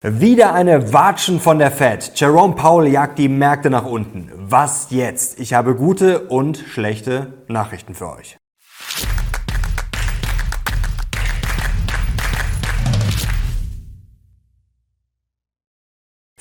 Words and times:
Wieder 0.00 0.54
eine 0.54 0.92
Watschen 0.92 1.40
von 1.40 1.58
der 1.58 1.72
Fed. 1.72 2.12
Jerome 2.14 2.54
Powell 2.54 2.86
jagt 2.86 3.18
die 3.18 3.28
Märkte 3.28 3.68
nach 3.68 3.84
unten. 3.84 4.30
Was 4.32 4.90
jetzt? 4.90 5.40
Ich 5.40 5.54
habe 5.54 5.74
gute 5.74 6.28
und 6.28 6.56
schlechte 6.56 7.32
Nachrichten 7.48 7.96
für 7.96 8.08
euch. 8.12 8.38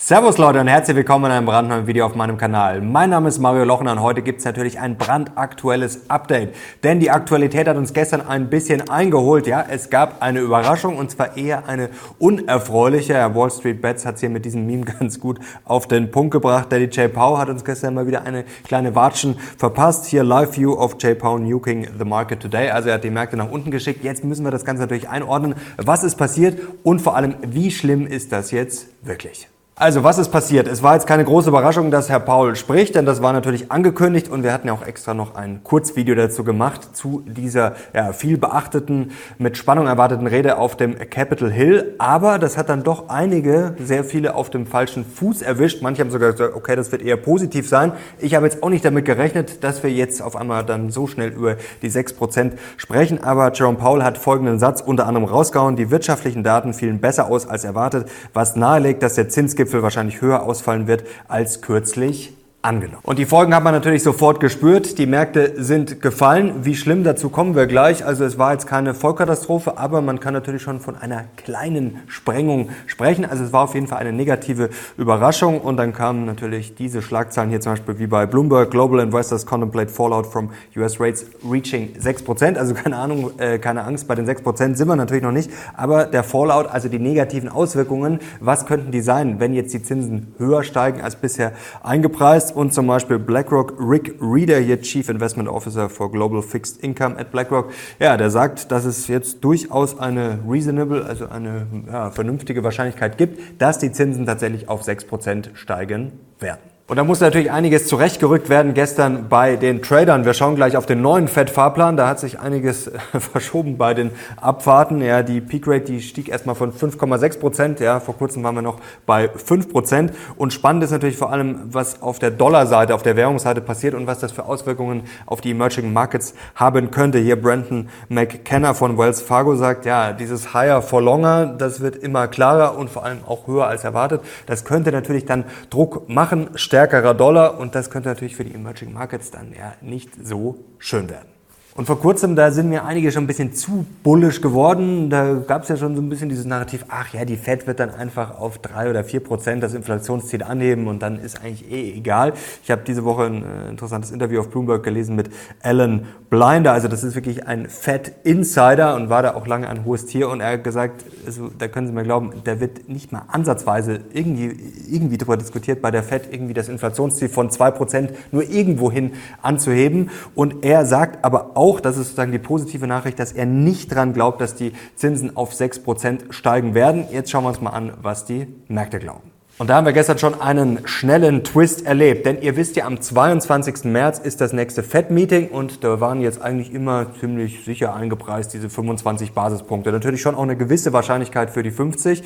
Servus 0.07 0.37
Leute 0.37 0.61
und 0.61 0.67
herzlich 0.67 0.95
willkommen 0.95 1.25
in 1.25 1.31
einem 1.31 1.45
brandneuen 1.45 1.85
Video 1.85 2.05
auf 2.05 2.15
meinem 2.15 2.37
Kanal. 2.37 2.79
Mein 2.79 3.09
Name 3.09 3.27
ist 3.27 3.39
Mario 3.39 3.65
Lochner 3.65 3.91
und 3.91 4.01
heute 4.01 4.21
gibt 4.21 4.39
es 4.39 4.45
natürlich 4.45 4.79
ein 4.79 4.97
brandaktuelles 4.97 6.09
Update. 6.09 6.55
Denn 6.81 7.01
die 7.01 7.11
Aktualität 7.11 7.67
hat 7.67 7.75
uns 7.75 7.91
gestern 7.91 8.21
ein 8.21 8.49
bisschen 8.49 8.89
eingeholt. 8.89 9.47
Ja, 9.47 9.65
es 9.69 9.89
gab 9.89 10.21
eine 10.21 10.39
Überraschung 10.39 10.95
und 10.97 11.11
zwar 11.11 11.35
eher 11.35 11.67
eine 11.67 11.89
unerfreuliche. 12.19 13.15
Wall 13.35 13.51
Street 13.51 13.81
Bets 13.81 14.05
hat 14.05 14.15
es 14.15 14.21
hier 14.21 14.29
mit 14.29 14.45
diesem 14.45 14.65
Meme 14.65 14.85
ganz 14.99 15.19
gut 15.19 15.39
auf 15.65 15.89
den 15.89 16.09
Punkt 16.09 16.31
gebracht. 16.31 16.71
Daddy 16.71 16.85
J. 16.85 17.11
Powell 17.11 17.39
hat 17.39 17.49
uns 17.49 17.65
gestern 17.65 17.93
mal 17.93 18.07
wieder 18.07 18.23
eine 18.23 18.45
kleine 18.63 18.95
Watschen 18.95 19.35
verpasst. 19.57 20.05
Hier 20.05 20.23
Live 20.23 20.55
View 20.55 20.71
of 20.71 20.95
J. 21.01 21.19
Powell 21.19 21.41
nuking 21.41 21.85
the 21.99 22.05
market 22.05 22.39
today. 22.39 22.69
Also 22.69 22.87
er 22.87 22.95
hat 22.95 23.03
die 23.03 23.09
Märkte 23.09 23.35
nach 23.35 23.51
unten 23.51 23.71
geschickt. 23.71 24.05
Jetzt 24.05 24.23
müssen 24.23 24.45
wir 24.45 24.51
das 24.51 24.63
Ganze 24.63 24.83
natürlich 24.83 25.09
einordnen. 25.09 25.55
Was 25.75 26.05
ist 26.05 26.15
passiert 26.15 26.61
und 26.83 27.01
vor 27.01 27.17
allem, 27.17 27.35
wie 27.45 27.71
schlimm 27.71 28.07
ist 28.07 28.31
das 28.31 28.51
jetzt 28.51 28.87
wirklich? 29.05 29.49
Also, 29.79 30.03
was 30.03 30.17
ist 30.17 30.29
passiert? 30.29 30.67
Es 30.67 30.81
war 30.81 30.95
jetzt 30.95 31.05
keine 31.05 31.23
große 31.23 31.49
Überraschung, 31.49 31.91
dass 31.91 32.09
Herr 32.09 32.19
Paul 32.19 32.55
spricht, 32.55 32.95
denn 32.95 33.05
das 33.05 33.21
war 33.21 33.31
natürlich 33.31 33.71
angekündigt 33.71 34.27
und 34.27 34.41
wir 34.41 34.51
hatten 34.51 34.69
ja 34.69 34.73
auch 34.73 34.83
extra 34.83 35.13
noch 35.13 35.35
ein 35.35 35.63
Kurzvideo 35.63 36.15
dazu 36.15 36.43
gemacht, 36.43 36.95
zu 36.97 37.23
dieser 37.27 37.75
ja, 37.93 38.11
viel 38.11 38.39
beachteten, 38.39 39.11
mit 39.37 39.55
Spannung 39.55 39.85
erwarteten 39.85 40.25
Rede 40.25 40.57
auf 40.57 40.77
dem 40.77 40.95
Capitol 41.11 41.51
Hill. 41.51 41.93
Aber 41.99 42.39
das 42.39 42.57
hat 42.57 42.69
dann 42.69 42.81
doch 42.81 43.09
einige, 43.09 43.75
sehr 43.77 44.03
viele 44.03 44.33
auf 44.33 44.49
dem 44.49 44.65
falschen 44.65 45.05
Fuß 45.05 45.43
erwischt. 45.43 45.83
Manche 45.83 46.01
haben 46.01 46.09
sogar 46.09 46.31
gesagt, 46.31 46.55
okay, 46.55 46.75
das 46.75 46.91
wird 46.91 47.03
eher 47.03 47.17
positiv 47.17 47.69
sein. 47.69 47.91
Ich 48.17 48.33
habe 48.33 48.47
jetzt 48.47 48.63
auch 48.63 48.69
nicht 48.69 48.83
damit 48.83 49.05
gerechnet, 49.05 49.63
dass 49.63 49.83
wir 49.83 49.91
jetzt 49.91 50.23
auf 50.23 50.35
einmal 50.35 50.65
dann 50.65 50.89
so 50.89 51.05
schnell 51.05 51.29
über 51.29 51.55
die 51.83 51.91
6% 51.91 52.53
sprechen. 52.77 53.23
Aber 53.23 53.51
Jerome 53.53 53.77
Powell 53.77 54.01
hat 54.01 54.17
folgenden 54.17 54.57
Satz 54.57 54.81
unter 54.81 55.05
anderem 55.05 55.29
rausgehauen. 55.29 55.75
Die 55.75 55.91
wirtschaftlichen 55.91 56.43
Daten 56.43 56.73
fielen 56.73 56.99
besser 56.99 57.27
aus 57.27 57.47
als 57.47 57.63
erwartet, 57.63 58.09
was 58.33 58.55
nahelegt, 58.55 59.03
dass 59.03 59.13
der 59.13 59.29
Zinsgipfel 59.29 59.66
Gipfel 59.67 59.83
wahrscheinlich 59.83 60.21
höher 60.21 60.43
ausfallen 60.43 60.87
wird 60.87 61.03
als 61.27 61.61
kürzlich 61.61 62.36
angenommen. 62.61 63.01
Und 63.03 63.19
die 63.19 63.25
Folgen 63.25 63.55
hat 63.55 63.63
man 63.63 63.73
natürlich 63.73 64.03
sofort 64.03 64.39
gespürt. 64.39 64.97
Die 64.97 65.05
Märkte 65.05 65.53
sind 65.57 66.01
gefallen. 66.01 66.65
Wie 66.65 66.75
schlimm, 66.75 67.03
dazu 67.03 67.29
kommen 67.29 67.55
wir 67.55 67.67
gleich. 67.67 68.05
Also 68.05 68.25
es 68.25 68.37
war 68.37 68.51
jetzt 68.51 68.67
keine 68.67 68.93
Vollkatastrophe, 68.93 69.77
aber 69.77 70.01
man 70.01 70.19
kann 70.19 70.33
natürlich 70.33 70.63
schon 70.63 70.79
von 70.79 70.97
einer 70.97 71.25
kleinen 71.37 72.01
Sprengung 72.07 72.69
sprechen. 72.87 73.25
Also 73.25 73.43
es 73.43 73.53
war 73.53 73.63
auf 73.63 73.75
jeden 73.75 73.87
Fall 73.87 73.99
eine 73.99 74.11
negative 74.11 74.69
Überraschung. 74.97 75.61
Und 75.61 75.77
dann 75.77 75.93
kamen 75.93 76.25
natürlich 76.25 76.75
diese 76.75 77.01
Schlagzeilen 77.01 77.49
hier 77.49 77.61
zum 77.61 77.73
Beispiel 77.73 77.99
wie 77.99 78.07
bei 78.07 78.25
Bloomberg. 78.25 78.71
Global 78.71 78.99
Investors 78.99 79.45
contemplate 79.45 79.91
fallout 79.91 80.25
from 80.25 80.49
US 80.75 80.99
rates 80.99 81.25
reaching 81.49 81.93
6%. 81.97 82.57
Also 82.57 82.73
keine 82.73 82.97
Ahnung, 82.97 83.31
äh, 83.37 83.59
keine 83.59 83.83
Angst, 83.83 84.07
bei 84.07 84.15
den 84.15 84.25
6% 84.25 84.75
sind 84.75 84.87
wir 84.87 84.95
natürlich 84.95 85.23
noch 85.23 85.31
nicht. 85.31 85.51
Aber 85.75 86.05
der 86.05 86.23
Fallout, 86.23 86.67
also 86.67 86.89
die 86.89 86.99
negativen 86.99 87.49
Auswirkungen, 87.49 88.19
was 88.39 88.65
könnten 88.65 88.91
die 88.91 89.01
sein, 89.01 89.39
wenn 89.39 89.53
jetzt 89.53 89.73
die 89.73 89.83
Zinsen 89.83 90.33
höher 90.37 90.63
steigen 90.63 91.01
als 91.01 91.15
bisher 91.15 91.53
eingepreist? 91.83 92.46
Und 92.51 92.73
zum 92.73 92.87
Beispiel 92.87 93.19
BlackRock 93.19 93.73
Rick 93.79 94.15
Reeder, 94.21 94.59
hier 94.59 94.81
Chief 94.81 95.07
Investment 95.09 95.49
Officer 95.49 95.89
for 95.89 96.11
Global 96.11 96.41
Fixed 96.41 96.83
Income 96.83 97.17
at 97.17 97.31
BlackRock, 97.31 97.71
ja, 97.99 98.17
der 98.17 98.29
sagt, 98.29 98.71
dass 98.71 98.85
es 98.85 99.07
jetzt 99.07 99.43
durchaus 99.43 99.99
eine 99.99 100.39
reasonable, 100.47 101.05
also 101.05 101.27
eine 101.27 101.67
ja, 101.87 102.11
vernünftige 102.11 102.63
Wahrscheinlichkeit 102.63 103.17
gibt, 103.17 103.61
dass 103.61 103.79
die 103.79 103.91
Zinsen 103.91 104.25
tatsächlich 104.25 104.69
auf 104.69 104.83
6% 104.83 105.55
steigen 105.55 106.13
werden. 106.39 106.76
Und 106.89 106.95
da 106.95 107.03
muss 107.03 107.19
natürlich 107.19 107.51
einiges 107.51 107.85
zurechtgerückt 107.87 108.47
werden 108.47 108.73
gestern 108.73 109.27
bei 109.27 109.57
den 109.57 109.81
Tradern. 109.81 110.23
Wir 110.23 110.33
schauen 110.33 110.55
gleich 110.55 110.77
auf 110.77 110.85
den 110.85 111.01
neuen 111.01 111.27
Fed-Fahrplan. 111.27 111.97
Da 111.97 112.07
hat 112.07 112.17
sich 112.17 112.39
einiges 112.39 112.89
verschoben 113.19 113.77
bei 113.77 113.93
den 113.93 114.11
Abfahrten. 114.37 115.01
Ja, 115.01 115.21
die 115.21 115.41
Peak 115.41 115.67
Rate, 115.67 115.83
die 115.83 116.01
stieg 116.01 116.29
erstmal 116.29 116.55
von 116.55 116.71
5,6 116.71 117.39
Prozent. 117.39 117.79
Ja, 117.81 117.99
vor 117.99 118.15
kurzem 118.15 118.41
waren 118.45 118.55
wir 118.55 118.61
noch 118.61 118.79
bei 119.05 119.27
5 119.27 119.69
Prozent. 119.69 120.13
Und 120.37 120.53
spannend 120.53 120.81
ist 120.81 120.91
natürlich 120.91 121.17
vor 121.17 121.29
allem, 121.29 121.59
was 121.65 122.01
auf 122.01 122.19
der 122.19 122.31
Dollarseite, 122.31 122.95
auf 122.95 123.03
der 123.03 123.17
Währungsseite 123.17 123.59
passiert 123.59 123.93
und 123.93 124.07
was 124.07 124.19
das 124.19 124.31
für 124.31 124.45
Auswirkungen 124.45 125.03
auf 125.25 125.41
die 125.41 125.51
Emerging 125.51 125.91
Markets 125.91 126.35
haben 126.55 126.89
könnte. 126.89 127.17
Hier 127.17 127.35
Brandon 127.35 127.89
McKenna 128.07 128.73
von 128.73 128.97
Wells 128.97 129.21
Fargo 129.21 129.57
sagt, 129.57 129.85
ja, 129.85 130.13
dieses 130.13 130.53
Higher 130.53 130.81
for 130.81 131.01
Longer, 131.01 131.47
das 131.47 131.81
wird 131.81 131.97
immer 131.97 132.29
klarer 132.29 132.77
und 132.77 132.89
vor 132.89 133.03
allem 133.03 133.25
auch 133.27 133.45
höher 133.45 133.67
als 133.67 133.83
erwartet. 133.83 134.21
Das 134.45 134.63
könnte 134.63 134.93
natürlich 134.93 135.25
dann 135.25 135.43
Druck 135.69 136.07
machen, 136.07 136.47
stärkerer 136.77 137.15
Dollar 137.15 137.57
und 137.57 137.73
das 137.73 137.89
könnte 137.89 138.09
natürlich 138.09 138.35
für 138.35 138.45
die 138.45 138.53
Emerging 138.53 138.93
Markets 138.93 139.31
dann 139.31 139.51
ja 139.51 139.73
nicht 139.81 140.11
so 140.23 140.63
schön 140.77 141.09
werden. 141.09 141.36
Und 141.77 141.85
vor 141.85 141.99
kurzem, 141.99 142.35
da 142.35 142.49
sind 142.49 142.69
mir 142.69 142.85
einige 142.85 143.11
schon 143.11 143.25
ein 143.25 143.27
bisschen 143.27 143.53
zu 143.53 143.85
bullisch 144.01 144.41
geworden. 144.41 145.11
Da 145.11 145.35
gab 145.35 145.61
es 145.61 145.69
ja 145.69 145.77
schon 145.77 145.95
so 145.95 146.01
ein 146.01 146.09
bisschen 146.09 146.27
dieses 146.27 146.43
Narrativ, 146.43 146.85
ach 146.89 147.13
ja, 147.13 147.23
die 147.23 147.37
Fed 147.37 147.67
wird 147.67 147.79
dann 147.79 147.91
einfach 147.91 148.39
auf 148.39 148.57
drei 148.57 148.89
oder 148.89 149.03
vier 149.03 149.19
Prozent 149.19 149.61
das 149.61 149.75
Inflationsziel 149.75 150.41
anheben 150.41 150.87
und 150.87 151.03
dann 151.03 151.19
ist 151.19 151.39
eigentlich 151.39 151.71
eh 151.71 151.95
egal. 151.95 152.33
Ich 152.63 152.71
habe 152.71 152.81
diese 152.87 153.05
Woche 153.05 153.25
ein 153.25 153.43
äh, 153.43 153.69
interessantes 153.69 154.09
Interview 154.09 154.39
auf 154.39 154.49
Bloomberg 154.49 154.81
gelesen 154.81 155.15
mit 155.15 155.29
Alan 155.61 156.07
Blinder. 156.31 156.73
Also 156.73 156.87
das 156.87 157.03
ist 157.03 157.13
wirklich 157.13 157.45
ein 157.45 157.69
Fed 157.69 158.11
Insider 158.23 158.95
und 158.95 159.11
war 159.11 159.21
da 159.21 159.35
auch 159.35 159.45
lange 159.45 159.69
ein 159.69 159.85
hohes 159.85 160.07
Tier. 160.07 160.29
Und 160.29 160.41
er 160.41 160.53
hat 160.53 160.63
gesagt, 160.63 161.05
also, 161.27 161.51
da 161.55 161.67
können 161.67 161.85
Sie 161.85 161.93
mir 161.93 162.03
glauben, 162.03 162.33
da 162.43 162.59
wird 162.59 162.89
nicht 162.89 163.11
mal 163.11 163.21
ansatzweise 163.27 163.99
irgendwie, 164.13 164.57
irgendwie 164.89 165.19
darüber 165.19 165.37
diskutiert, 165.37 165.83
bei 165.83 165.91
der 165.91 166.01
Fed 166.01 166.23
irgendwie 166.31 166.55
das 166.55 166.69
Inflationsziel 166.69 167.29
von 167.29 167.51
zwei 167.51 167.69
Prozent 167.69 168.13
nur 168.31 168.41
irgendwohin 168.49 169.13
anzuheben. 169.43 170.09
Und 170.33 170.65
er 170.65 170.83
sagt 170.83 171.23
aber 171.23 171.51
auch, 171.53 171.66
auch, 171.67 171.81
das 171.81 171.97
ist 171.97 172.05
sozusagen 172.05 172.31
die 172.31 172.39
positive 172.39 172.87
Nachricht, 172.87 173.19
dass 173.19 173.33
er 173.33 173.45
nicht 173.45 173.93
dran 173.93 174.13
glaubt, 174.13 174.39
dass 174.39 174.55
die 174.55 174.71
Zinsen 174.95 175.35
auf 175.35 175.51
6% 175.53 176.31
steigen 176.31 176.73
werden. 176.73 177.05
Jetzt 177.11 177.29
schauen 177.29 177.43
wir 177.43 177.49
uns 177.49 177.61
mal 177.61 177.71
an, 177.71 177.93
was 178.01 178.25
die 178.25 178.47
Märkte 178.67 178.99
glauben. 178.99 179.36
Und 179.59 179.71
da 179.71 179.77
haben 179.77 179.87
wir 179.87 179.93
gestern 179.93 180.19
schon 180.19 180.39
einen 180.39 180.87
schnellen 180.87 181.43
Twist 181.43 181.83
erlebt, 181.83 182.27
denn 182.27 182.39
ihr 182.43 182.55
wisst 182.55 182.75
ja, 182.75 182.85
am 182.85 183.01
22. 183.01 183.85
März 183.85 184.19
ist 184.19 184.39
das 184.39 184.53
nächste 184.53 184.83
FED-Meeting 184.83 185.49
und 185.49 185.83
da 185.83 185.99
waren 185.99 186.21
jetzt 186.21 186.39
eigentlich 186.39 186.71
immer 186.71 187.07
ziemlich 187.19 187.65
sicher 187.65 187.95
eingepreist 187.95 188.53
diese 188.53 188.69
25 188.69 189.31
Basispunkte. 189.31 189.91
Natürlich 189.91 190.21
schon 190.21 190.35
auch 190.35 190.43
eine 190.43 190.57
gewisse 190.57 190.93
Wahrscheinlichkeit 190.93 191.49
für 191.49 191.63
die 191.63 191.71
50, 191.71 192.21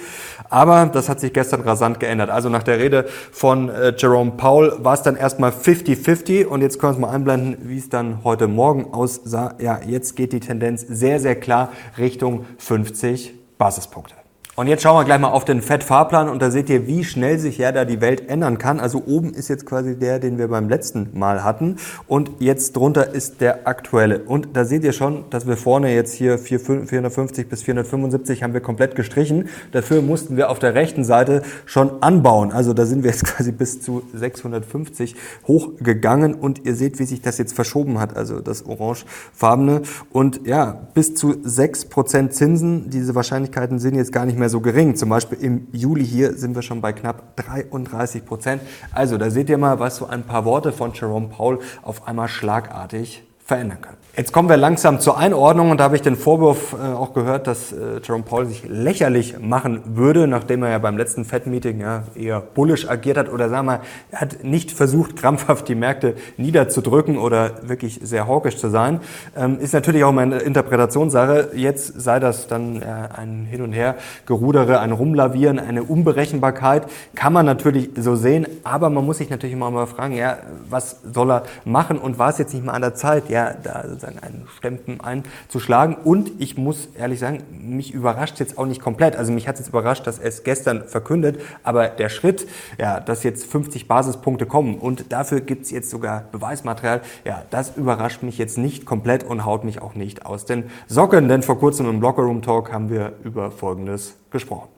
aber 0.50 0.88
das 0.88 1.08
hat 1.08 1.22
sich 1.22 1.32
gestern 1.32 1.62
rasant 1.62 2.02
geändert. 2.02 2.30
Also 2.30 2.50
nach 2.50 2.64
der 2.64 2.80
Rede 2.80 3.06
von 3.32 3.70
äh, 3.70 3.94
Jerome 3.98 4.32
Powell 4.32 4.74
war 4.80 4.96
es 4.96 5.02
dann 5.02 5.16
erstmal 5.16 5.52
50-50 5.52 6.44
und 6.48 6.62
jetzt 6.62 6.80
können 6.80 6.98
wir 6.98 7.08
mal 7.08 7.14
einblenden, 7.14 7.60
wie 7.62 7.78
es 7.78 7.88
dann 7.88 8.26
heute 8.26 8.50
Morgen 8.50 8.94
aussah. 8.94 9.56
Ja, 9.58 9.80
jetzt 9.88 10.18
geht 10.18 10.34
die 10.34 10.42
Tendenz 10.42 10.82
sehr, 10.82 11.22
sehr 11.22 11.36
klar 11.36 11.72
Richtung 11.98 12.46
50 12.58 13.34
Basispunkte. 13.58 14.21
Und 14.58 14.68
jetzt 14.68 14.84
schauen 14.84 14.98
wir 14.98 15.06
gleich 15.06 15.20
mal 15.22 15.30
auf 15.30 15.46
den 15.46 15.62
FED-Fahrplan 15.62 16.28
und 16.28 16.42
da 16.42 16.52
seht 16.52 16.70
ihr, 16.70 16.86
wie 16.86 17.06
schnell 17.06 17.40
sich 17.40 17.58
ja 17.58 17.72
da 17.72 17.86
die 17.86 18.02
Welt 18.02 18.28
ändern 18.30 18.58
kann. 18.58 18.82
Also 18.82 19.02
oben 19.08 19.34
ist 19.34 19.48
jetzt 19.48 19.66
quasi 19.66 19.98
der, 19.98 20.20
den 20.20 20.38
wir 20.38 20.50
beim 20.50 20.68
letzten 20.68 21.18
Mal 21.18 21.46
hatten 21.46 21.78
und 22.06 22.32
jetzt 22.40 22.76
drunter 22.76 23.16
ist 23.16 23.40
der 23.40 23.66
aktuelle. 23.66 24.20
Und 24.20 24.50
da 24.58 24.66
seht 24.66 24.84
ihr 24.84 24.92
schon, 24.92 25.24
dass 25.30 25.48
wir 25.48 25.56
vorne 25.56 25.96
jetzt 25.96 26.14
hier 26.14 26.38
450 26.38 27.48
bis 27.48 27.64
475 27.64 28.44
haben 28.44 28.54
wir 28.54 28.60
komplett 28.60 28.96
gestrichen. 28.96 29.48
Dafür 29.72 30.02
mussten 30.02 30.36
wir 30.36 30.50
auf 30.50 30.60
der 30.60 30.76
rechten 30.76 31.06
Seite 31.06 31.44
schon 31.66 32.04
anbauen. 32.04 32.52
Also 32.52 32.74
da 32.74 32.86
sind 32.86 33.04
wir 33.04 33.12
jetzt 33.12 33.24
quasi 33.28 33.54
bis 33.54 33.80
zu 33.80 34.04
650 34.14 35.16
hochgegangen 35.48 36.34
und 36.34 36.66
ihr 36.66 36.76
seht, 36.76 37.00
wie 37.00 37.06
sich 37.06 37.22
das 37.22 37.38
jetzt 37.38 37.54
verschoben 37.54 38.02
hat, 38.02 38.18
also 38.18 38.42
das 38.42 38.66
orangefarbene. 38.66 39.84
Und 40.12 40.46
ja, 40.46 40.90
bis 40.94 41.16
zu 41.16 41.32
6% 41.36 42.32
Zinsen, 42.32 42.90
diese 42.90 43.16
Wahrscheinlichkeiten 43.16 43.80
sind 43.80 43.96
jetzt 43.96 44.12
gar 44.12 44.26
nicht 44.26 44.41
mehr 44.41 44.41
mehr 44.42 44.50
so 44.50 44.60
gering. 44.60 44.96
Zum 44.96 45.10
Beispiel 45.10 45.38
im 45.40 45.68
Juli 45.72 46.06
hier 46.06 46.34
sind 46.34 46.56
wir 46.56 46.62
schon 46.62 46.82
bei 46.82 46.92
knapp 46.92 47.38
33 47.38 48.26
Prozent. 48.26 48.62
Also 48.92 49.18
da 49.18 49.30
seht 49.30 49.50
ihr 49.50 49.58
mal, 49.58 49.80
was 49.80 49.98
so 49.98 50.08
ein 50.08 50.24
paar 50.24 50.44
Worte 50.44 50.74
von 50.74 50.92
Jerome 50.94 51.28
Paul 51.30 51.60
auf 51.82 52.08
einmal 52.08 52.28
schlagartig 52.28 53.24
verändern 53.40 53.82
können. 53.82 54.01
Jetzt 54.18 54.34
kommen 54.34 54.50
wir 54.50 54.58
langsam 54.58 55.00
zur 55.00 55.18
Einordnung 55.18 55.72
und 55.72 55.80
da 55.80 55.86
habe 55.86 55.96
ich 55.96 56.02
den 56.02 56.18
Vorwurf 56.18 56.74
äh, 56.74 56.94
auch 56.94 57.14
gehört, 57.14 57.48
dass 57.48 57.72
äh, 57.72 58.02
Jerome 58.04 58.26
Powell 58.26 58.46
sich 58.46 58.66
lächerlich 58.68 59.40
machen 59.40 59.80
würde, 59.86 60.28
nachdem 60.28 60.64
er 60.64 60.72
ja 60.72 60.80
beim 60.80 60.98
letzten 60.98 61.24
Fed-Meeting 61.24 61.80
ja 61.80 62.04
eher 62.14 62.42
bullisch 62.42 62.90
agiert 62.90 63.16
hat 63.16 63.32
oder 63.32 63.48
sagen 63.48 63.68
wir 63.68 63.80
er 64.12 64.20
hat 64.20 64.44
nicht 64.44 64.72
versucht, 64.72 65.16
krampfhaft 65.16 65.70
die 65.70 65.76
Märkte 65.76 66.16
niederzudrücken 66.36 67.18
oder 67.18 67.70
wirklich 67.70 68.02
sehr 68.04 68.28
hawkisch 68.28 68.58
zu 68.58 68.68
sein. 68.68 69.00
Ähm, 69.34 69.60
ist 69.62 69.74
natürlich 69.74 70.04
auch 70.04 70.12
meine 70.12 70.40
Interpretationssache. 70.40 71.52
Jetzt 71.56 72.02
sei 72.02 72.20
das 72.20 72.48
dann 72.48 72.82
äh, 72.82 72.86
ein 73.16 73.48
Hin 73.50 73.62
und 73.62 73.72
Her 73.72 73.96
Gerudere, 74.26 74.82
ein 74.82 74.92
Rumlavieren, 74.92 75.58
eine 75.58 75.84
Unberechenbarkeit. 75.84 76.84
Kann 77.16 77.32
man 77.32 77.46
natürlich 77.46 77.92
so 77.96 78.18
sehen, 78.18 78.46
aber 78.66 78.90
man 78.90 79.06
muss 79.06 79.20
sich 79.20 79.30
natürlich 79.30 79.54
immer 79.54 79.72
mal 79.72 79.88
fragen, 79.88 80.18
ja, 80.18 80.40
was 80.70 80.98
soll 81.14 81.32
er 81.32 81.44
machen 81.64 81.98
und 81.98 82.20
war 82.20 82.32
es 82.32 82.40
jetzt 82.40 82.54
nicht 82.54 82.66
mal 82.66 82.74
an 82.74 82.82
der 82.82 82.94
Zeit, 82.94 83.30
ja, 83.30 83.54
da 83.64 83.86
sozusagen 84.02 84.20
einen 84.20 84.48
Stempel 84.58 84.98
einzuschlagen. 85.02 85.96
Und 85.96 86.32
ich 86.40 86.58
muss 86.58 86.90
ehrlich 86.98 87.20
sagen, 87.20 87.44
mich 87.52 87.94
überrascht 87.94 88.40
jetzt 88.40 88.58
auch 88.58 88.66
nicht 88.66 88.82
komplett. 88.82 89.16
Also 89.16 89.32
mich 89.32 89.48
hat 89.48 89.56
es 89.56 89.62
jetzt 89.62 89.70
überrascht, 89.70 90.06
dass 90.08 90.20
es 90.20 90.44
gestern 90.44 90.88
verkündet, 90.88 91.40
aber 91.64 91.88
der 91.88 92.10
Schritt, 92.10 92.48
ja, 92.78 93.00
dass 93.00 93.24
jetzt 93.24 93.46
50 93.46 93.88
Basispunkte 93.88 94.46
kommen 94.46 94.76
und 94.76 95.12
dafür 95.12 95.42
gibt 95.42 95.64
es 95.66 95.72
jetzt 95.72 95.90
sogar 95.90 96.26
Beweismaterial, 96.32 97.02
ja, 97.26 97.44
das 97.50 97.78
überrascht 97.78 98.24
mich 98.24 98.38
jetzt 98.38 98.58
nicht 98.58 98.86
komplett 98.86 99.24
und 99.24 99.46
haut 99.46 99.64
mich 99.64 99.82
auch 99.82 99.96
nicht 99.96 100.26
aus 100.26 100.46
den 100.46 100.66
Socken, 100.88 101.28
denn 101.28 101.44
vor 101.44 101.60
kurzem 101.60 101.90
im 101.90 102.02
Lockerroom 102.02 102.42
Talk 102.42 102.72
haben 102.72 102.90
wir 102.90 103.14
über 103.24 103.52
Folgendes 103.52 104.16
gesprochen. 104.32 104.70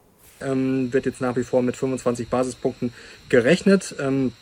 Ähm, 0.41 0.91
wird 0.91 1.05
jetzt 1.05 1.21
nach 1.21 1.35
wie 1.35 1.43
vor 1.43 1.61
mit 1.61 1.77
25 1.77 2.29
Basispunkten 2.29 2.93
gerechnet. 3.29 3.95
Ähm, 3.99 4.33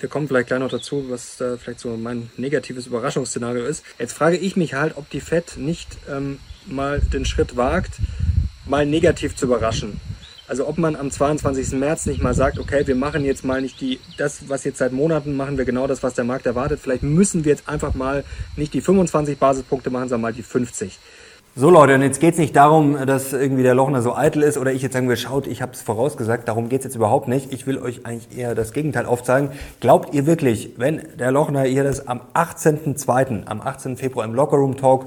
wir 0.00 0.08
kommen 0.08 0.28
vielleicht 0.28 0.48
gleich 0.48 0.60
noch 0.60 0.70
dazu, 0.70 1.06
was 1.08 1.36
da 1.36 1.56
vielleicht 1.56 1.80
so 1.80 1.96
mein 1.96 2.30
negatives 2.36 2.86
Überraschungsszenario 2.86 3.64
ist. 3.64 3.84
Jetzt 3.98 4.12
frage 4.12 4.36
ich 4.36 4.56
mich 4.56 4.74
halt, 4.74 4.96
ob 4.96 5.08
die 5.10 5.20
Fed 5.20 5.56
nicht 5.56 5.88
ähm, 6.10 6.38
mal 6.66 7.00
den 7.00 7.24
Schritt 7.24 7.56
wagt, 7.56 7.94
mal 8.66 8.86
negativ 8.86 9.36
zu 9.36 9.46
überraschen. 9.46 10.00
Also 10.48 10.68
ob 10.68 10.78
man 10.78 10.94
am 10.94 11.10
22. 11.10 11.72
März 11.72 12.06
nicht 12.06 12.22
mal 12.22 12.34
sagt, 12.34 12.58
okay, 12.58 12.86
wir 12.86 12.94
machen 12.94 13.24
jetzt 13.24 13.44
mal 13.44 13.60
nicht 13.60 13.80
die, 13.80 13.98
das, 14.16 14.48
was 14.48 14.62
jetzt 14.64 14.78
seit 14.78 14.92
Monaten 14.92 15.36
machen 15.36 15.58
wir 15.58 15.64
genau 15.64 15.88
das, 15.88 16.02
was 16.02 16.14
der 16.14 16.24
Markt 16.24 16.46
erwartet. 16.46 16.78
Vielleicht 16.80 17.02
müssen 17.02 17.44
wir 17.44 17.50
jetzt 17.50 17.68
einfach 17.68 17.94
mal 17.94 18.22
nicht 18.54 18.72
die 18.72 18.80
25 18.80 19.38
Basispunkte 19.38 19.90
machen, 19.90 20.08
sondern 20.08 20.22
mal 20.22 20.32
die 20.32 20.44
50. 20.44 20.98
So 21.58 21.70
Leute, 21.70 21.94
und 21.94 22.02
jetzt 22.02 22.20
geht 22.20 22.34
es 22.34 22.38
nicht 22.38 22.54
darum, 22.54 23.06
dass 23.06 23.32
irgendwie 23.32 23.62
der 23.62 23.74
Lochner 23.74 24.02
so 24.02 24.14
eitel 24.14 24.42
ist 24.42 24.58
oder 24.58 24.74
ich 24.74 24.82
jetzt 24.82 24.92
sagen 24.92 25.08
will, 25.08 25.16
schaut, 25.16 25.46
ich 25.46 25.62
habe 25.62 25.72
es 25.72 25.80
vorausgesagt, 25.80 26.46
darum 26.48 26.68
geht 26.68 26.80
es 26.80 26.84
jetzt 26.84 26.96
überhaupt 26.96 27.28
nicht. 27.28 27.50
Ich 27.50 27.66
will 27.66 27.78
euch 27.78 28.04
eigentlich 28.04 28.36
eher 28.36 28.54
das 28.54 28.74
Gegenteil 28.74 29.06
aufzeigen. 29.06 29.48
Glaubt 29.80 30.14
ihr 30.14 30.26
wirklich, 30.26 30.72
wenn 30.76 31.00
der 31.18 31.30
Lochner 31.30 31.62
hier 31.62 31.82
das 31.82 32.08
am 32.08 32.20
18.02., 32.34 33.46
am 33.46 33.62
18. 33.62 33.96
Februar 33.96 34.26
im 34.26 34.34
Lockerroom 34.34 34.76
Talk 34.76 35.06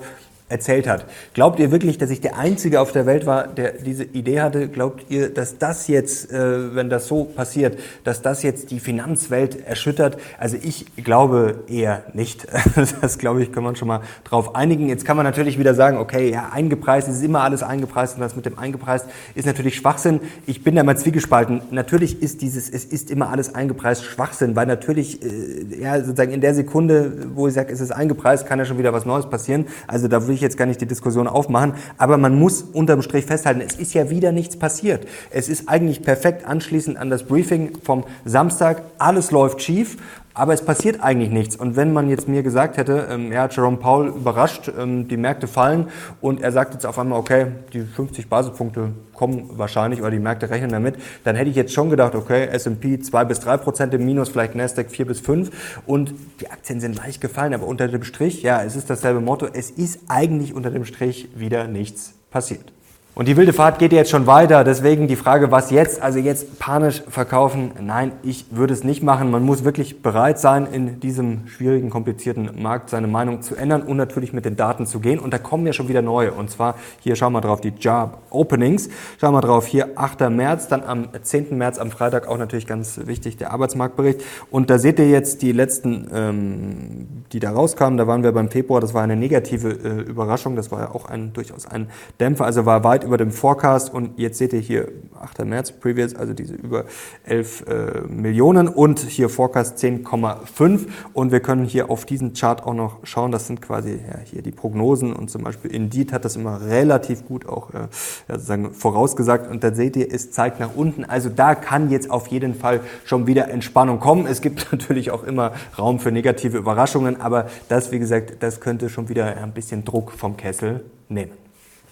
erzählt 0.50 0.88
hat. 0.88 1.06
Glaubt 1.34 1.60
ihr 1.60 1.72
wirklich, 1.72 1.98
dass 1.98 2.10
ich 2.10 2.22
der 2.22 2.38
Einzige 2.38 2.82
auf 2.82 2.92
der 2.92 3.06
Welt 3.06 3.26
war, 3.26 3.48
der 3.48 3.74
diese 3.74 4.04
Idee 4.04 4.42
hatte? 4.42 4.68
Glaubt 4.68 5.06
ihr, 5.10 5.30
dass 5.30 5.58
das 5.58 5.88
jetzt, 5.88 6.32
äh, 6.32 6.76
wenn 6.76 6.90
das 6.90 7.08
so 7.08 7.24
passiert, 7.24 7.80
dass 8.04 8.22
das 8.22 8.44
jetzt 8.44 8.72
die 8.72 8.80
Finanzwelt 8.80 9.66
erschüttert? 9.66 10.18
Also 10.38 10.58
ich 10.62 10.86
glaube 10.98 11.64
eher 11.68 12.04
nicht. 12.14 12.48
Das 13.02 13.18
glaube 13.18 13.42
ich, 13.44 13.52
kann 13.52 13.64
man 13.64 13.76
schon 13.76 13.88
mal 13.88 14.02
drauf 14.24 14.56
einigen. 14.56 14.90
Jetzt 14.90 15.06
kann 15.06 15.16
man 15.16 15.26
natürlich 15.26 15.60
wieder 15.60 15.74
sagen, 15.74 15.98
okay, 15.98 16.32
ja, 16.32 16.50
eingepreist, 16.52 17.08
es 17.08 17.18
ist 17.18 17.24
immer 17.24 17.42
alles 17.42 17.64
eingepreist 17.64 18.16
und 18.16 18.22
das 18.22 18.36
mit 18.36 18.46
dem 18.46 18.58
eingepreist 18.58 19.06
ist 19.36 19.46
natürlich 19.46 19.76
Schwachsinn. 19.76 20.20
Ich 20.46 20.64
bin 20.64 20.76
da 20.76 20.84
mal 20.84 20.98
zwiegespalten. 20.98 21.62
Natürlich 21.72 22.22
ist 22.22 22.42
dieses, 22.42 22.70
es 22.70 22.86
ist 22.86 23.12
immer 23.12 23.30
alles 23.30 23.54
eingepreist 23.54 24.04
Schwachsinn, 24.04 24.56
weil 24.56 24.66
natürlich, 24.66 25.22
äh, 25.24 25.82
ja, 25.82 26.00
sozusagen 26.00 26.32
in 26.32 26.42
der 26.42 26.54
Sekunde, 26.54 27.28
wo 27.34 27.48
ich 27.48 27.54
sage, 27.54 27.72
es 27.72 27.80
ist 27.80 27.92
eingepreist, 27.92 28.46
kann 28.46 28.60
ja 28.60 28.66
schon 28.66 28.78
wieder 28.78 28.94
was 28.94 29.06
Neues 29.06 29.30
passieren. 29.30 29.66
Also 29.88 30.08
da 30.08 30.28
will 30.28 30.36
ich 30.36 30.39
jetzt 30.42 30.58
gar 30.58 30.66
nicht 30.66 30.82
die 30.82 30.86
Diskussion 30.86 31.28
aufmachen, 31.28 31.74
aber 31.98 32.18
man 32.18 32.38
muss 32.38 32.62
unterm 32.62 33.02
Strich 33.02 33.26
festhalten, 33.26 33.62
es 33.62 33.76
ist 33.76 33.94
ja 33.94 34.10
wieder 34.10 34.32
nichts 34.32 34.58
passiert. 34.58 35.08
Es 35.32 35.50
ist 35.50 35.70
eigentlich 35.70 36.04
perfekt 36.04 36.46
anschließend 36.46 36.98
an 36.98 37.10
das 37.10 37.24
Briefing 37.24 37.78
vom 37.84 38.04
Samstag. 38.26 38.84
Alles 38.98 39.32
läuft 39.32 39.62
schief 39.62 39.98
aber 40.40 40.54
es 40.54 40.62
passiert 40.62 41.02
eigentlich 41.02 41.32
nichts. 41.32 41.58
Und 41.58 41.76
wenn 41.76 41.92
man 41.92 42.10
jetzt 42.10 42.30
mir 42.30 42.44
gesagt 42.44 42.78
hätte, 42.78 43.08
ähm, 43.12 43.32
ja, 43.32 43.48
Jerome 43.48 43.78
Powell 43.78 44.08
überrascht, 44.08 44.72
ähm, 44.78 45.08
die 45.08 45.18
Märkte 45.18 45.48
fallen 45.48 45.90
und 46.22 46.42
er 46.42 46.54
sagt 46.54 46.74
jetzt 46.74 46.86
auf 46.86 46.98
einmal, 46.98 47.20
okay, 47.20 47.48
die 47.74 47.82
50 47.82 48.30
Basispunkte 48.30 48.92
kommen 49.14 49.50
wahrscheinlich 49.58 50.00
oder 50.00 50.12
die 50.12 50.20
Märkte 50.20 50.50
rechnen 50.50 50.72
damit, 50.72 50.96
dann 51.26 51.36
hätte 51.36 51.50
ich 51.50 51.58
jetzt 51.58 51.74
schon 51.74 51.90
gedacht, 51.90 52.16
okay, 52.16 52.48
S&P 52.48 53.00
2 53.00 53.26
bis 53.26 53.42
3 53.42 53.58
Prozent 53.58 53.94
im 53.94 54.06
Minus, 54.06 54.30
vielleicht 54.30 54.56
Nasdaq 54.56 54.90
4 54.90 55.08
bis 55.08 55.20
5 55.20 55.82
und 55.86 56.14
die 56.40 56.50
Aktien 56.50 56.80
sind 56.80 56.96
leicht 56.96 57.20
gefallen, 57.20 57.54
aber 57.54 57.68
unter 57.68 57.90
dem 57.90 58.04
Strich, 58.04 58.42
ja, 58.42 58.64
es 58.64 58.78
ist 58.78 58.90
dasselbe 58.90 59.20
Motto, 59.20 59.46
es 59.52 59.72
ist 59.72 60.00
eigentlich 60.08 60.54
unter 60.54 60.72
dem 60.72 60.86
Strich 60.86 61.28
wieder 61.36 61.68
nichts 61.68 62.14
passiert. 62.32 62.72
Und 63.16 63.28
die 63.28 63.36
wilde 63.36 63.52
Fahrt 63.52 63.80
geht 63.80 63.92
jetzt 63.92 64.12
schon 64.12 64.28
weiter. 64.28 64.64
Deswegen 64.64 65.08
die 65.08 65.18
Frage, 65.18 65.52
was 65.52 65.72
jetzt? 65.72 66.02
Also 66.02 66.20
jetzt 66.20 66.58
panisch 66.58 67.04
verkaufen? 67.10 67.72
Nein, 67.82 68.14
ich 68.24 68.46
würde 68.52 68.74
es 68.74 68.86
nicht 68.86 69.04
machen. 69.04 69.30
Man 69.30 69.44
muss 69.44 69.66
wirklich 69.66 70.02
bereit 70.02 70.40
sein, 70.40 70.68
in 70.72 71.02
diesem 71.02 71.48
schwierigen, 71.48 71.90
komplizierten 71.90 72.62
Markt 72.62 72.90
seine 72.90 73.08
Meinung 73.08 73.42
zu 73.42 73.56
ändern 73.56 73.82
und 73.82 73.98
natürlich 73.98 74.32
mit 74.32 74.46
den 74.46 74.56
Daten 74.56 74.86
zu 74.86 75.02
gehen. 75.02 75.20
Und 75.20 75.34
da 75.34 75.38
kommen 75.38 75.66
ja 75.66 75.74
schon 75.74 75.90
wieder 75.90 76.02
neue. 76.02 76.32
Und 76.32 76.50
zwar 76.50 76.76
hier 77.02 77.18
schauen 77.18 77.34
wir 77.34 77.42
drauf 77.42 77.60
die 77.60 77.74
Job 77.78 78.20
Openings. 78.30 78.88
Schauen 79.20 79.34
wir 79.34 79.42
drauf 79.42 79.66
hier 79.66 79.90
8. 79.96 80.30
März, 80.30 80.70
dann 80.70 80.84
am 80.84 81.10
10. 81.22 81.58
März 81.58 81.78
am 81.78 81.92
Freitag 81.92 82.26
auch 82.26 82.38
natürlich 82.38 82.68
ganz 82.68 83.02
wichtig 83.06 83.36
der 83.36 83.52
Arbeitsmarktbericht. 83.52 84.22
Und 84.50 84.70
da 84.70 84.80
seht 84.80 84.98
ihr 84.98 85.10
jetzt 85.10 85.42
die 85.42 85.52
letzten, 85.52 86.08
ähm, 86.14 87.24
die 87.34 87.42
da 87.42 87.52
rauskamen. 87.52 87.98
Da 87.98 88.08
waren 88.08 88.24
wir 88.24 88.32
beim 88.32 88.50
Februar. 88.50 88.80
Das 88.80 88.94
war 88.94 89.04
eine 89.04 89.18
negative 89.18 89.72
äh, 89.72 90.02
Überraschung. 90.04 90.56
Das 90.56 90.72
war 90.72 90.80
ja 90.80 90.92
auch 90.92 91.06
ein 91.06 91.34
durchaus 91.34 91.66
ein 91.66 91.90
Dämpfer. 92.22 92.46
Also 92.46 92.66
war 92.66 92.86
weit 92.86 92.99
über 93.04 93.18
dem 93.18 93.32
Forecast 93.32 93.94
und 93.94 94.18
jetzt 94.18 94.38
seht 94.38 94.54
ihr 94.54 94.60
hier 94.60 94.88
8. 95.20 95.46
März 95.46 95.72
Previous, 95.72 96.16
also 96.16 96.34
diese 96.34 96.56
über 96.56 96.86
11 97.26 97.66
äh, 97.68 98.02
Millionen 98.08 98.68
und 98.68 99.00
hier 99.00 99.30
Forecast 99.30 99.78
10,5 99.78 100.88
und 101.14 101.32
wir 101.32 101.40
können 101.40 101.66
hier 101.66 101.90
auf 101.90 102.06
diesen 102.06 102.34
Chart 102.34 102.64
auch 102.64 102.74
noch 102.74 102.98
schauen, 103.04 103.32
das 103.32 103.48
sind 103.48 103.62
quasi 103.62 103.92
ja, 103.92 104.20
hier 104.24 104.42
die 104.42 104.52
Prognosen 104.52 105.14
und 105.14 105.30
zum 105.30 105.44
Beispiel 105.44 105.72
Indeed 105.72 106.14
hat 106.14 106.26
das 106.26 106.36
immer 106.36 106.62
relativ 106.62 107.26
gut 107.28 107.48
auch 107.48 107.74
äh, 107.74 107.88
sozusagen 108.28 108.74
vorausgesagt 108.74 109.50
und 109.50 109.64
da 109.64 109.74
seht 109.74 109.96
ihr, 109.96 110.14
es 110.14 110.32
zeigt 110.32 110.60
nach 110.60 110.76
unten, 110.76 111.04
also 111.06 111.30
da 111.30 111.56
kann 111.56 111.90
jetzt 111.90 112.10
auf 112.10 112.28
jeden 112.28 112.56
Fall 112.56 112.82
schon 113.06 113.28
wieder 113.28 113.50
Entspannung 113.50 114.00
kommen. 114.00 114.26
Es 114.28 114.42
gibt 114.42 114.68
natürlich 114.72 115.12
auch 115.12 115.24
immer 115.24 115.54
Raum 115.78 116.00
für 116.00 116.12
negative 116.12 116.58
Überraschungen, 116.58 117.20
aber 117.22 117.48
das, 117.68 117.92
wie 117.92 118.00
gesagt, 118.00 118.38
das 118.42 118.60
könnte 118.60 118.90
schon 118.90 119.10
wieder 119.10 119.38
ein 119.38 119.54
bisschen 119.54 119.86
Druck 119.86 120.12
vom 120.12 120.38
Kessel 120.38 120.84
nehmen. 121.10 121.49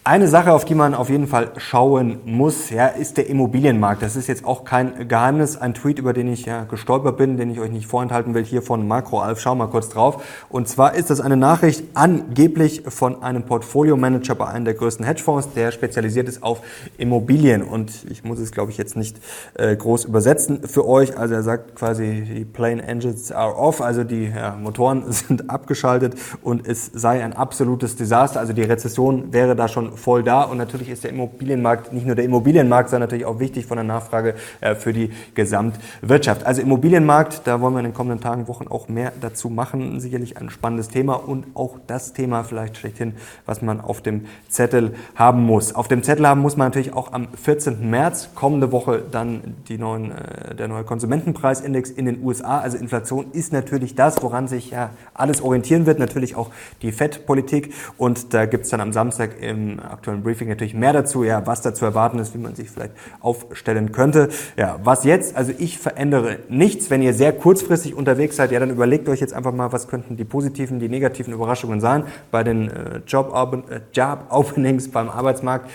Eine 0.07 0.30
Sache, 0.30 0.54
auf 0.54 0.63
die 0.63 0.74
man 0.74 0.94
auf 0.94 1.09
jeden 1.09 1.27
Fall 1.27 1.51
schauen 1.57 2.19
muss, 2.24 2.69
ja, 2.69 2.88
ist 2.88 3.18
der 3.18 3.27
Immobilienmarkt. 3.27 4.01
Das 4.01 4.15
ist 4.15 4.27
jetzt 4.27 4.45
auch 4.45 4.63
kein 4.63 5.09
Geheimnis. 5.09 5.57
Ein 5.57 5.74
Tweet, 5.74 6.00
über 6.00 6.13
den 6.13 6.31
ich 6.31 6.45
ja 6.45 6.63
gestolpert 6.63 7.18
bin, 7.18 7.36
den 7.36 7.50
ich 7.50 7.59
euch 7.59 7.71
nicht 7.71 7.88
vorenthalten 7.88 8.33
will, 8.33 8.45
hier 8.45 8.62
von 8.62 8.88
Makro. 8.88 9.21
Schau 9.36 9.54
mal 9.56 9.68
kurz 9.68 9.89
drauf. 9.89 10.24
Und 10.48 10.69
zwar 10.69 10.95
ist 10.95 11.09
das 11.09 11.19
eine 11.19 11.36
Nachricht 11.36 11.83
angeblich 11.94 12.83
von 12.88 13.21
einem 13.21 13.44
Portfolio-Manager 13.44 14.36
bei 14.36 14.45
einem 14.45 14.63
der 14.63 14.75
größten 14.75 15.06
Hedgefonds, 15.06 15.50
der 15.56 15.74
spezialisiert 15.74 16.30
ist 16.30 16.42
auf 16.42 16.62
Immobilien. 16.98 17.62
Und 17.62 18.06
ich 18.09 18.24
muss 18.24 18.39
es, 18.39 18.54
glaube 18.54 18.71
ich, 18.71 18.77
jetzt 18.77 18.95
nicht 18.95 19.19
äh, 19.56 19.75
groß 19.75 20.06
übersetzen 20.06 20.62
für 20.69 20.88
euch. 20.88 21.18
Also 21.18 21.33
er 21.33 21.44
sagt 21.44 21.75
quasi, 21.75 22.21
die 22.21 22.45
Plane 22.45 22.81
Engines 22.81 23.33
are 23.33 23.57
off, 23.57 23.81
also 23.81 24.06
die 24.06 24.31
ja, 24.33 24.56
Motoren 24.56 25.04
sind 25.12 25.50
abgeschaltet 25.50 26.15
und 26.42 26.65
es 26.65 26.92
sei 26.94 27.21
ein 27.25 27.33
absolutes 27.33 27.98
Desaster. 27.98 28.39
Also 28.39 28.54
die 28.54 28.63
Rezession 28.63 29.33
wäre 29.33 29.57
da 29.57 29.68
schon 29.68 29.96
voll 29.97 30.23
da. 30.23 30.44
Und 30.44 30.57
natürlich 30.57 30.89
ist 30.89 31.03
der 31.03 31.11
Immobilienmarkt, 31.11 31.91
nicht 31.91 32.05
nur 32.05 32.15
der 32.15 32.25
Immobilienmarkt, 32.25 32.89
sondern 32.89 33.07
natürlich 33.07 33.25
auch 33.25 33.39
wichtig 33.39 33.65
von 33.65 33.77
der 33.77 33.83
Nachfrage 33.83 34.35
äh, 34.61 34.75
für 34.75 34.94
die 34.94 35.11
Gesamtwirtschaft. 35.35 36.45
Also 36.45 36.61
Immobilienmarkt, 36.61 37.42
da 37.45 37.61
wollen 37.61 37.73
wir 37.73 37.80
in 37.80 37.85
den 37.85 37.94
kommenden 37.94 38.21
Tagen, 38.21 38.47
Wochen 38.47 38.68
auch 38.68 38.87
mehr 38.87 39.11
dazu 39.19 39.49
machen. 39.49 39.99
Sicherlich 39.99 40.37
ein 40.37 40.49
spannendes 40.49 40.89
Thema 40.89 41.16
und 41.16 41.45
auch 41.54 41.77
das 41.87 42.13
Thema 42.13 42.44
vielleicht 42.44 42.77
schlechthin, 42.77 43.13
was 43.45 43.61
man 43.61 43.81
auf 43.81 44.01
dem 44.01 44.25
Zettel 44.49 44.95
haben 45.16 45.44
muss. 45.44 45.75
Auf 45.75 45.87
dem 45.87 46.04
Zettel 46.04 46.27
haben 46.27 46.42
muss 46.42 46.57
man 46.57 46.68
natürlich 46.68 46.94
auch 46.94 47.13
am 47.13 47.27
14. 47.33 47.89
März, 47.89 48.30
kommende 48.35 48.71
Woche, 48.71 49.04
dann 49.11 49.56
die 49.68 49.77
neuen, 49.77 50.11
äh, 50.11 50.56
der 50.56 50.68
neue 50.68 50.83
Konsumentenpreisindex 50.83 51.89
in 51.89 52.06
den 52.06 52.23
USA. 52.23 52.59
Also 52.59 52.77
Inflation 52.77 53.27
ist 53.31 53.54
natürlich 53.54 53.95
das, 53.95 54.21
woran 54.21 54.47
sich 54.47 54.71
ja 54.71 54.92
alles 55.13 55.42
orientieren 55.42 55.85
wird. 55.85 55.99
Natürlich 55.99 56.35
auch 56.35 56.51
die 56.81 56.92
FED-Politik. 56.92 57.73
Und 57.97 58.33
da 58.33 58.45
gibt 58.45 58.66
es 58.66 58.71
dann 58.71 58.81
am 58.81 58.94
Samstag 58.94 59.42
im 59.42 59.80
aktuellen 59.91 60.23
Briefing 60.23 60.49
natürlich 60.49 60.73
mehr 60.73 60.94
dazu, 60.94 61.23
ja, 61.23 61.45
was 61.45 61.61
da 61.61 61.73
zu 61.73 61.85
erwarten 61.85 62.19
ist, 62.19 62.33
wie 62.33 62.39
man 62.39 62.56
sich 62.56 62.69
vielleicht 62.69 62.94
aufstellen 63.19 63.91
könnte. 63.91 64.29
Ja, 64.56 64.79
was 64.83 65.03
jetzt? 65.03 65.35
Also 65.35 65.53
ich 65.57 65.77
verändere 65.77 66.39
nichts. 66.49 66.89
Wenn 66.89 67.01
ihr 67.01 67.13
sehr 67.13 67.33
kurzfristig 67.33 67.95
unterwegs 67.95 68.35
seid, 68.35 68.51
ja, 68.51 68.59
dann 68.59 68.69
überlegt 68.69 69.09
euch 69.09 69.19
jetzt 69.19 69.33
einfach 69.33 69.53
mal, 69.53 69.71
was 69.71 69.87
könnten 69.87 70.17
die 70.17 70.23
positiven, 70.23 70.79
die 70.79 70.89
negativen 70.89 71.33
Überraschungen 71.33 71.81
sein 71.81 72.03
bei 72.31 72.44
den 72.44 72.69
äh, 72.69 73.01
Job, 73.07 73.33
äh, 73.69 73.79
Job 73.94 74.25
Openings 74.29 74.89
beim 74.89 75.09
Arbeitsmarkt. 75.09 75.69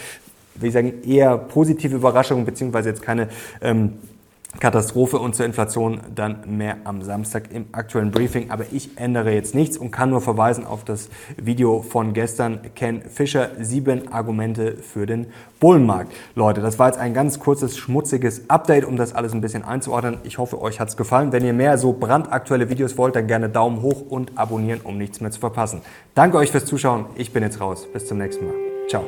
Wie 0.54 0.70
sagen, 0.70 1.02
eher 1.04 1.38
positive 1.38 1.96
Überraschungen, 1.96 2.44
beziehungsweise 2.44 2.90
jetzt 2.90 3.02
keine 3.02 3.28
ähm, 3.62 3.94
Katastrophe 4.60 5.18
und 5.18 5.34
zur 5.34 5.46
Inflation 5.46 6.00
dann 6.14 6.40
mehr 6.46 6.76
am 6.84 7.02
Samstag 7.02 7.50
im 7.52 7.66
aktuellen 7.72 8.10
Briefing. 8.10 8.50
Aber 8.50 8.64
ich 8.70 8.96
ändere 8.96 9.32
jetzt 9.32 9.54
nichts 9.54 9.76
und 9.76 9.90
kann 9.90 10.10
nur 10.10 10.20
verweisen 10.20 10.64
auf 10.66 10.84
das 10.84 11.08
Video 11.36 11.82
von 11.82 12.12
gestern. 12.12 12.60
Ken 12.74 13.02
Fischer, 13.02 13.50
sieben 13.60 14.12
Argumente 14.12 14.76
für 14.76 15.06
den 15.06 15.26
Bullenmarkt. 15.60 16.12
Leute, 16.34 16.60
das 16.60 16.78
war 16.78 16.88
jetzt 16.88 16.98
ein 16.98 17.14
ganz 17.14 17.40
kurzes, 17.40 17.78
schmutziges 17.78 18.48
Update, 18.48 18.84
um 18.84 18.96
das 18.96 19.14
alles 19.14 19.32
ein 19.32 19.40
bisschen 19.40 19.64
einzuordnen. 19.64 20.18
Ich 20.24 20.38
hoffe, 20.38 20.60
euch 20.60 20.80
hat's 20.80 20.96
gefallen. 20.96 21.32
Wenn 21.32 21.44
ihr 21.44 21.52
mehr 21.52 21.78
so 21.78 21.92
brandaktuelle 21.92 22.68
Videos 22.68 22.98
wollt, 22.98 23.16
dann 23.16 23.26
gerne 23.26 23.48
Daumen 23.48 23.82
hoch 23.82 24.02
und 24.08 24.38
abonnieren, 24.38 24.80
um 24.84 24.98
nichts 24.98 25.20
mehr 25.20 25.30
zu 25.30 25.40
verpassen. 25.40 25.80
Danke 26.14 26.36
euch 26.36 26.50
fürs 26.50 26.66
Zuschauen. 26.66 27.06
Ich 27.16 27.32
bin 27.32 27.42
jetzt 27.42 27.60
raus. 27.60 27.86
Bis 27.92 28.06
zum 28.06 28.18
nächsten 28.18 28.46
Mal. 28.46 28.54
Ciao. 28.88 29.04